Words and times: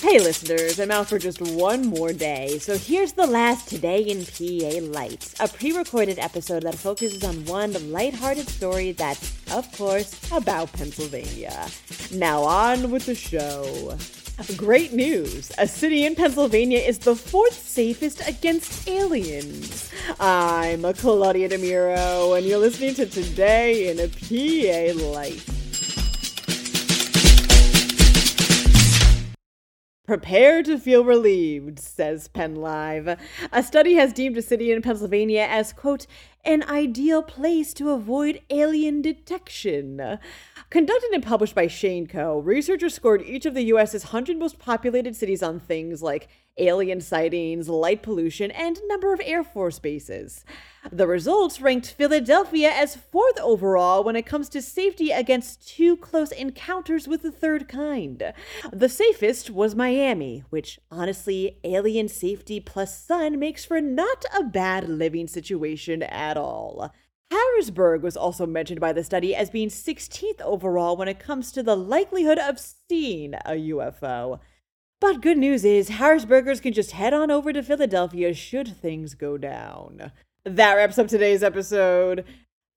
Hey 0.00 0.20
listeners, 0.20 0.78
I'm 0.78 0.92
out 0.92 1.08
for 1.08 1.18
just 1.18 1.40
one 1.40 1.84
more 1.84 2.12
day, 2.12 2.60
so 2.60 2.78
here's 2.78 3.14
the 3.14 3.26
last 3.26 3.68
Today 3.68 3.98
in 4.02 4.24
PA 4.24 4.96
Lights, 4.96 5.34
a 5.40 5.48
pre 5.48 5.76
recorded 5.76 6.20
episode 6.20 6.62
that 6.62 6.76
focuses 6.76 7.24
on 7.24 7.44
one 7.46 7.72
lighthearted 7.90 8.48
story 8.48 8.92
that's, 8.92 9.34
of 9.50 9.70
course, 9.76 10.14
about 10.30 10.72
Pennsylvania. 10.72 11.66
Now 12.12 12.44
on 12.44 12.92
with 12.92 13.06
the 13.06 13.16
show. 13.16 13.98
Great 14.56 14.92
news! 14.92 15.50
A 15.58 15.66
city 15.66 16.06
in 16.06 16.14
Pennsylvania 16.14 16.78
is 16.78 17.00
the 17.00 17.16
fourth 17.16 17.58
safest 17.58 18.22
against 18.28 18.88
aliens. 18.88 19.90
I'm 20.20 20.82
Claudia 20.94 21.48
DeMiro, 21.48 22.38
and 22.38 22.46
you're 22.46 22.58
listening 22.58 22.94
to 22.94 23.06
Today 23.06 23.90
in 23.90 23.98
a 23.98 24.06
PA 24.06 25.04
Lights. 25.08 25.57
Prepare 30.08 30.62
to 30.62 30.78
feel 30.78 31.04
relieved, 31.04 31.78
says 31.78 32.28
Penn 32.28 32.56
Live. 32.56 33.18
A 33.52 33.62
study 33.62 33.96
has 33.96 34.14
deemed 34.14 34.38
a 34.38 34.42
city 34.42 34.72
in 34.72 34.80
Pennsylvania 34.80 35.46
as, 35.50 35.74
quote, 35.74 36.06
an 36.44 36.62
ideal 36.64 37.22
place 37.22 37.72
to 37.74 37.90
avoid 37.90 38.40
alien 38.50 39.02
detection. 39.02 40.18
Conducted 40.70 41.10
and 41.12 41.22
published 41.22 41.54
by 41.54 41.66
Shane 41.66 42.06
Co., 42.06 42.38
researchers 42.38 42.94
scored 42.94 43.22
each 43.22 43.46
of 43.46 43.54
the 43.54 43.64
U.S.'s 43.64 44.04
100 44.04 44.38
most 44.38 44.58
populated 44.58 45.16
cities 45.16 45.42
on 45.42 45.60
things 45.60 46.02
like 46.02 46.28
alien 46.58 47.00
sightings, 47.00 47.68
light 47.68 48.02
pollution, 48.02 48.50
and 48.50 48.78
number 48.86 49.12
of 49.12 49.20
Air 49.24 49.44
Force 49.44 49.78
bases. 49.78 50.44
The 50.90 51.06
results 51.06 51.60
ranked 51.60 51.90
Philadelphia 51.92 52.70
as 52.70 52.96
fourth 52.96 53.38
overall 53.40 54.04
when 54.04 54.16
it 54.16 54.26
comes 54.26 54.48
to 54.50 54.62
safety 54.62 55.10
against 55.10 55.68
two 55.68 55.96
close 55.96 56.30
encounters 56.30 57.08
with 57.08 57.22
the 57.22 57.32
third 57.32 57.68
kind. 57.68 58.32
The 58.72 58.88
safest 58.88 59.50
was 59.50 59.74
Miami, 59.74 60.44
which 60.50 60.78
honestly, 60.90 61.58
alien 61.64 62.08
safety 62.08 62.60
plus 62.60 62.98
sun 62.98 63.38
makes 63.38 63.64
for 63.64 63.80
not 63.80 64.24
a 64.36 64.44
bad 64.44 64.88
living 64.88 65.26
situation 65.26 66.02
at 66.02 66.27
all. 66.36 66.92
Harrisburg 67.30 68.02
was 68.02 68.16
also 68.16 68.46
mentioned 68.46 68.80
by 68.80 68.92
the 68.92 69.04
study 69.04 69.34
as 69.34 69.50
being 69.50 69.68
16th 69.68 70.40
overall 70.40 70.96
when 70.96 71.08
it 71.08 71.18
comes 71.18 71.52
to 71.52 71.62
the 71.62 71.76
likelihood 71.76 72.38
of 72.38 72.58
seeing 72.58 73.34
a 73.34 73.52
UFO. 73.52 74.40
But 75.00 75.20
good 75.20 75.38
news 75.38 75.64
is, 75.64 75.90
Harrisburgers 75.90 76.60
can 76.60 76.72
just 76.72 76.92
head 76.92 77.14
on 77.14 77.30
over 77.30 77.52
to 77.52 77.62
Philadelphia 77.62 78.34
should 78.34 78.76
things 78.76 79.14
go 79.14 79.36
down. 79.38 80.10
That 80.44 80.74
wraps 80.74 80.98
up 80.98 81.08
today's 81.08 81.42
episode. 81.42 82.24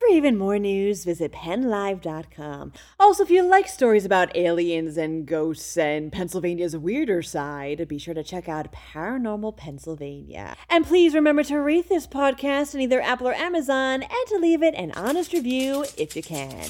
For 0.00 0.08
even 0.08 0.38
more 0.38 0.58
news, 0.58 1.04
visit 1.04 1.30
pennlive.com. 1.30 2.72
Also, 2.98 3.22
if 3.22 3.28
you 3.28 3.42
like 3.42 3.68
stories 3.68 4.06
about 4.06 4.34
aliens 4.34 4.96
and 4.96 5.26
ghosts 5.26 5.76
and 5.76 6.10
Pennsylvania's 6.10 6.74
weirder 6.74 7.20
side, 7.20 7.86
be 7.86 7.98
sure 7.98 8.14
to 8.14 8.24
check 8.24 8.48
out 8.48 8.72
Paranormal 8.72 9.58
Pennsylvania. 9.58 10.56
And 10.70 10.86
please 10.86 11.12
remember 11.12 11.42
to 11.44 11.58
rate 11.58 11.90
this 11.90 12.06
podcast 12.06 12.74
on 12.74 12.80
either 12.80 13.02
Apple 13.02 13.28
or 13.28 13.34
Amazon 13.34 14.02
and 14.02 14.26
to 14.28 14.38
leave 14.38 14.62
it 14.62 14.74
an 14.74 14.92
honest 14.92 15.34
review 15.34 15.84
if 15.98 16.16
you 16.16 16.22
can. 16.22 16.62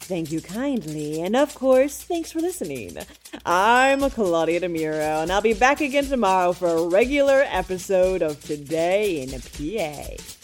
Thank 0.00 0.32
you 0.32 0.40
kindly, 0.40 1.20
and 1.20 1.36
of 1.36 1.54
course, 1.54 2.02
thanks 2.02 2.32
for 2.32 2.40
listening. 2.40 2.96
I'm 3.44 4.08
Claudia 4.08 4.62
DeMiro, 4.62 5.22
and 5.22 5.30
I'll 5.30 5.42
be 5.42 5.52
back 5.52 5.82
again 5.82 6.06
tomorrow 6.06 6.54
for 6.54 6.68
a 6.68 6.88
regular 6.88 7.44
episode 7.46 8.22
of 8.22 8.42
Today 8.42 9.20
in 9.20 9.38
PA. 9.38 10.43